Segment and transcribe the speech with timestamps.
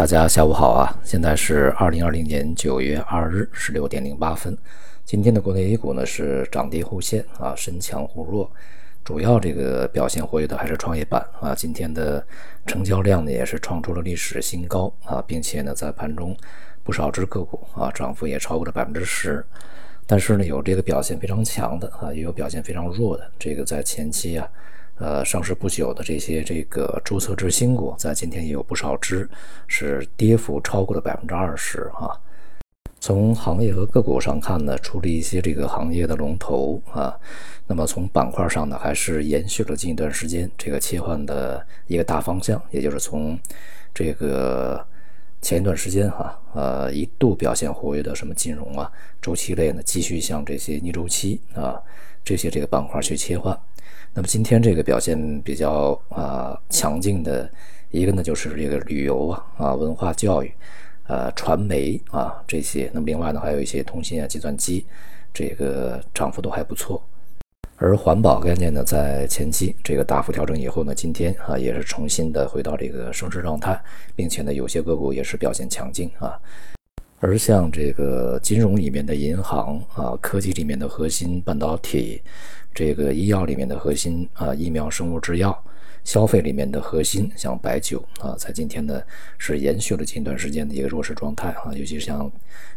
[0.00, 0.98] 大家下午好啊！
[1.04, 4.56] 现在是二零二零年九月二日十六点零八分。
[5.04, 8.50] 今天的国内 A 股呢是涨跌互现啊，深强互弱，
[9.04, 11.54] 主要这个表现活跃的还是创业板啊。
[11.54, 12.26] 今天的
[12.64, 16.34] 成交量呢也是创出了历史新高啊，并且呢在盘中
[16.82, 19.44] 不少只个股啊涨幅也超过了百分之十。
[20.06, 23.30] 但是呢有这个表现非常强的啊，也有表现非常弱的。
[23.38, 24.48] 这个在前期啊。
[25.00, 29.26] 呃，上市不久的这些这个注册制新股，在今天也有不少只
[29.66, 32.12] 是跌幅超过了百分之二十啊。
[33.00, 37.18] 从行业和个股上看呢，除了一些这个行业的龙头啊，
[37.66, 43.38] 那么从板块上呢，还是延续了近一段时间这个切换的一个大方向，也就是从
[43.94, 44.86] 这个
[45.40, 51.80] 前一段时间哈，呃，一度表现活跃的什么金融啊、周期类呢，继续向这些逆周期啊
[52.24, 53.58] 这些这个板块去切换。
[54.12, 57.50] 那么今天这个表现比较啊强劲的
[57.90, 60.52] 一个呢，就是这个旅游啊啊文化教育，
[61.06, 62.90] 呃传媒啊这些。
[62.92, 64.84] 那么另外呢，还有一些通信啊、计算机，
[65.32, 67.02] 这个涨幅都还不错。
[67.76, 73.80] 而环保概念呢，在前期这个大幅调整以后呢，今天啊也是重新的回到这个升势状态，
[74.14, 76.38] 并且呢有些个股也是表现强劲啊。
[77.22, 82.22] 而像这个金融里面的银行啊，科技里面的核心半导体，
[82.74, 85.62] 这个医药里面的核心啊，疫苗、生物制药，
[86.02, 89.02] 消费里面的核心，像白酒啊，在今天呢
[89.36, 92.30] 是延续了近段时间的一个弱势状态啊，尤其像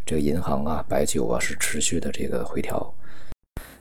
[0.06, 2.94] 这个银行啊、白酒啊，是持续的这个回调。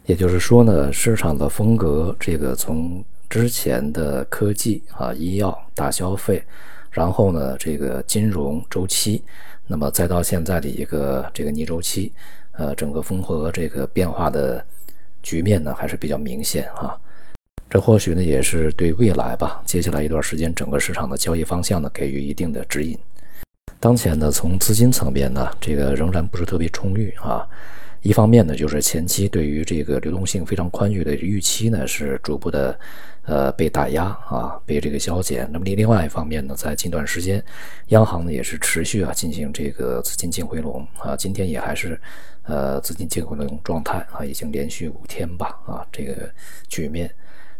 [0.06, 6.40] 也就是说呢，市场的风格，这个从之前的科技啊、医药、大消费，
[6.92, 9.24] 然后呢这个金融周期。
[9.66, 12.12] 那么再到现在的一个这个逆周期，
[12.52, 14.64] 呃，整个风格这个变化的
[15.22, 16.98] 局面呢，还是比较明显啊。
[17.70, 22.98] 这或许呢，也是对未来吧，接下来一段时间整个市场的交易方向呢，给予一定的指引。
[23.80, 27.48] 当前呢，从资金层面呢，这个仍然不是特别充裕啊。
[28.02, 32.78] 一方面呢，就是前期对于这个流动性非常宽裕的预期呢，是逐步的。
[33.24, 35.48] 呃，被打压啊，被这个消减。
[35.52, 37.40] 那么另另外一方面呢，在近段时间，
[37.90, 41.96] 央行呢也是持续啊进行这个资金净回笼啊，今天也还是
[42.42, 46.28] 呃资金净回笼状态啊，已经连续五天吧啊这个
[46.66, 47.08] 局面。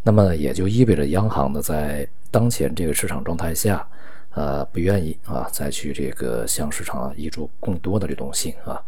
[0.02, 3.86] 那么也就意味着央行呢在当前这个市场状态下，
[4.30, 8.82] 呃不愿意啊再去这个向市场移注更多的流动性啊。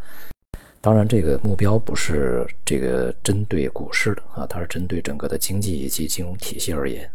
[0.84, 7.10] 当然，这个目标不是这个针对股市的啊，它是针对整个的经济以及金融体系而言。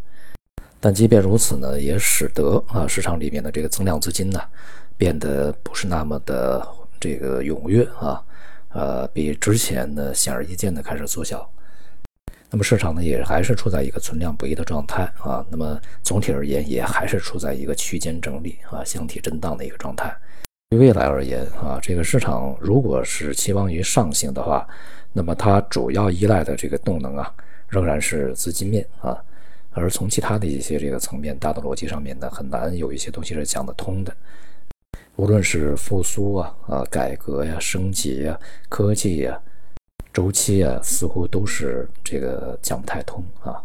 [0.80, 4.40] 但即便如此呢，也使得啊市场里面的这个增量资金呢
[4.96, 6.66] 变得不是那么的
[6.98, 8.20] 这个踊跃啊，
[8.70, 11.48] 呃，比之前呢显而易见的开始缩小。
[12.50, 15.46] 那么市场呢也还是处在一个存量不一的状态啊。
[15.48, 20.12] 那么总体而言也还是处在一个区间整理啊、箱体震荡的一个状态。
[20.70, 24.64] 对未来而言啊，这个市场如果是期望于上行的话，
[25.12, 27.34] 那么它主要依赖的这个动能啊，
[27.66, 29.20] 仍然是资金面啊。
[29.72, 34.16] 而从其他的一些这个层面、大的逻辑上面呢，很难有一些东西是讲得通的。
[35.16, 38.38] 无论是复苏啊、啊改革呀、升级呀、
[38.68, 39.40] 科技呀、
[40.12, 43.60] 周期啊，似乎都是这个讲不太通啊。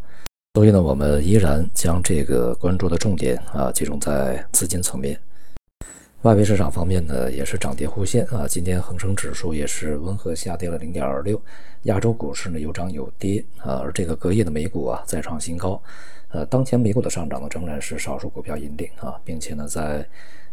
[0.55, 5.15] 所以呢，我们依然将这个关注的重点啊，集中在资金层面。
[6.25, 8.47] 外围市场方面呢，也是涨跌互现啊。
[8.47, 11.39] 今天恒生指数也是温和下跌了零点二六，
[11.83, 13.77] 亚洲股市呢有涨有跌啊。
[13.83, 15.79] 而这个隔夜的美股啊再创新高，
[16.29, 20.03] 呃，当前美股的上涨呢仍然是少数股票引领啊，并且呢在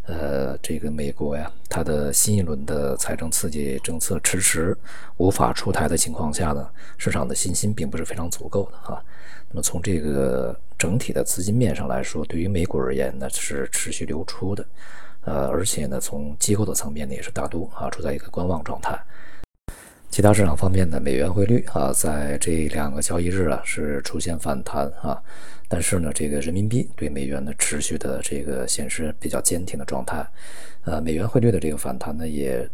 [0.05, 4.77] 呃这个美国呀，它的新一轮的财政刺激政策迟迟
[5.17, 6.69] 无法出台的情况下呢，
[6.99, 9.03] 市场的信心并不是非常足够的啊。
[9.49, 14.63] 那么从这个整体的资金面上来说，对于美股而言呢是持续流出的。
[15.25, 18.99] 呃，而且呢，从机构的层面呢，也是大多啊处在一个观望状态。
[20.11, 25.23] 其他市场方面呢，美元汇率啊，在这两个交易日啊是出现反弹啊，
[25.69, 30.23] 但是呢，这个人民币对美元呢持续的这个显示比较坚挺的状态。
[30.85, 32.69] 呃，美元汇率的这个反弹呢，也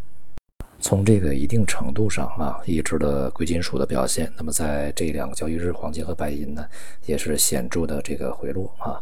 [0.81, 4.33] 从这个一定程度上啊抑制了贵金属的表现。
[4.37, 6.67] 那么在这两个交易日，黄金和白银呢
[7.07, 8.99] 也是显著的这个回落啊。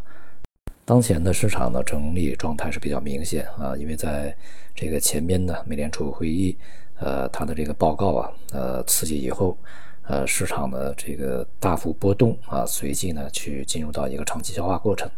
[0.87, 4.33] 当前的市场的整理状态是比较明显啊，因为在
[4.73, 6.57] 这个前边呢，美联储会议，
[6.97, 9.57] 呃，它的这个报告啊，呃，刺激以后，
[10.03, 15.11] 呃，市场的这个大幅波动啊，随即呢去进入到一个长期消化过程，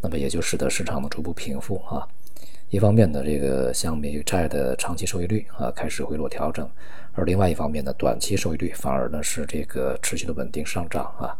[0.00, 2.06] 那么也就使得市场的逐步平复啊。
[2.70, 6.70] 一方面呢，这个像美债的长期收益率啊开始回落调整，
[7.14, 11.34] 而另外一方面呢，短期收益率反而呢是这个持续的稳定上涨啊。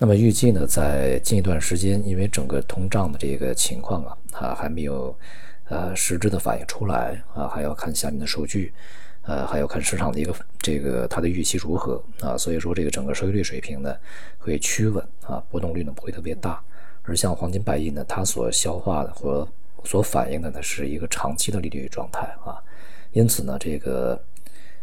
[0.00, 5.12] 那么预计呢，在近一段时间，因为整个通胀的这个情况啊，它还没有
[5.64, 8.72] 呃实质的反映出来啊，还要看下面的数据，
[9.22, 13.92] 呃，还要看市场的一个这个它的预期如何啊，所以说这个整个收益率水平呢
[14.38, 16.62] 会趋稳啊，波动率呢不会特别大。
[17.02, 19.48] 而像黄金、白银呢，它所消化的和
[19.82, 22.62] 所反映的呢是一个长期的利率状态啊，
[23.10, 24.16] 因此呢，这个。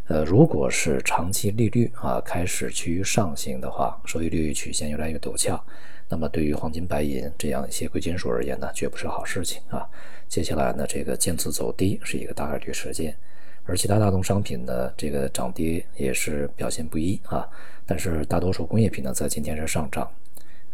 [0.08, 5.60] 呃，如果是长期利率啊开始趋于上行的话，收益率曲线越来越陡峭，
[6.08, 9.90] 那么对于黄金、白银这样一些贵金属而言呢，绝不是好事情啊。
[10.28, 13.18] 接下来呢，这个渐次走低是一个大概率事件，
[13.66, 17.48] 而其他大宗商品呢，这个涨跌也是表现不一啊。
[17.88, 20.08] 但是大多数工业品呢，在今天是上涨，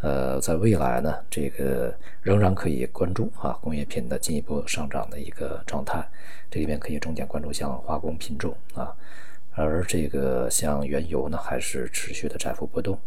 [0.02, 6.04] 呃，在未来呢，这个仍然可以关注啊工业品的进一步上涨的一个状态。
[6.50, 8.94] 这里边可以重点关注像化工品种啊。
[9.54, 12.98] 而这个像原油呢，还是持续的窄幅波动。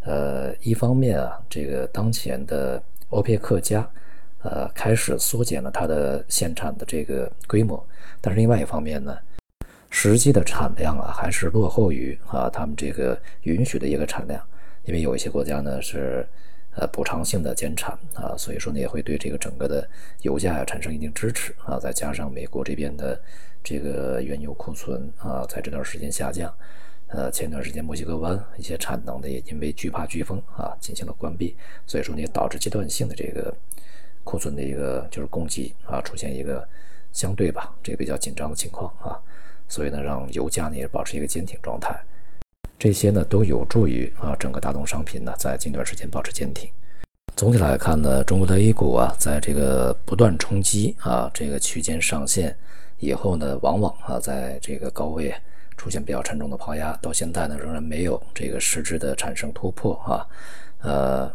[0.00, 3.86] 呃，一方面啊，这个当前的欧佩克加，
[4.42, 7.86] 呃，开始缩减了它的限产的这个规模，
[8.20, 9.16] 但是另外一方面呢，
[9.90, 14.42] 实际的产量啊，还是落后于啊他们这个允许的一个产量，
[14.84, 16.26] 因为有一些国家呢是。
[16.76, 19.86] 呃，补偿性的减产啊，所以说呢也会对这个整个的
[20.22, 21.80] 油价呀产生一定支持啊。
[21.80, 23.20] 再加上美国这边的
[23.60, 26.54] 这个原油库存啊，在这段时间下降，
[27.08, 31.56] 呃，前段时间墨西哥湾一些产能呢也因为惧怕飓风啊进行了关闭，
[31.88, 33.52] 所以说呢导致阶段性的这个
[34.22, 36.66] 库存的一个就是供给啊出现一个
[37.12, 39.18] 相对吧这个比较紧张的情况啊，
[39.66, 42.00] 所以呢让油价呢也保持一个坚挺状态。
[42.80, 46.66] 这些呢都有助于啊整个大宗商品呢在近段时间保持坚挺。
[47.36, 52.56] 总体来看呢，中国的 A 股啊，在这个不断冲击啊这个区间上限
[52.98, 55.30] 以后呢，往往啊在这个高位
[55.76, 60.26] 出现比较沉重的抛压，到现在呢仍然没有这个实质的产生突破啊。
[60.80, 61.30] 呃，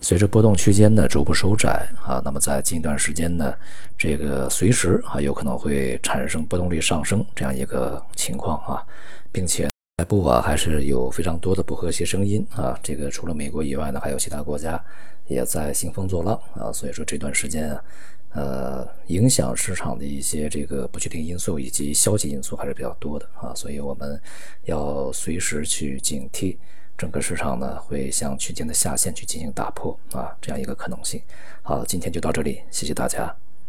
[0.00, 3.52] 随着波动区间的逐步收窄啊，那么在近一段时间呢，
[3.98, 8.86] 这个随时啊有可能会产生波动率上升这样一个情况啊，
[9.32, 9.68] 并且。
[9.98, 12.78] 外部啊，还是有非常多的不和谐声音啊。
[12.84, 14.80] 这个除了美国以外呢，还有其他国家
[15.26, 16.72] 也在兴风作浪啊。
[16.72, 17.84] 所以说这段时间啊，
[18.30, 23.52] 呃，影响市场的一些这个不确定因素以及消极因素还是比较多的啊。
[23.56, 24.20] 所以我们
[24.66, 26.56] 要随时去警惕，
[26.96, 31.20] 整个市场呢会向区间的下限去进行打破啊，这样一个可能性。
[31.62, 33.34] 好，今天就到这里，谢谢大家。